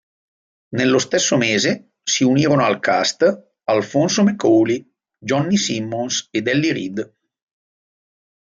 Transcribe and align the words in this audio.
Nello 0.69 0.97
stesso 0.97 1.37
mese 1.37 1.91
si 2.01 2.23
unirono 2.23 2.63
al 2.63 2.79
cast 2.79 3.49
Alphonso 3.65 4.23
McAuley, 4.23 4.83
Johnny 5.15 5.57
Simmons 5.57 6.27
ed 6.31 6.47
Ellie 6.47 6.73
Reed. 6.73 7.15